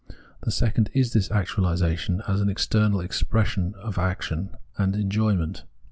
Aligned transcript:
The 0.41 0.49
second 0.49 0.89
is 0.95 1.13
this 1.13 1.29
actuahsation, 1.29 2.27
as 2.27 2.41
an 2.41 2.49
external 2.49 3.01
express 3.01 3.37
action 3.99 4.49
and 4.75 4.95
enjoyment. 4.95 5.63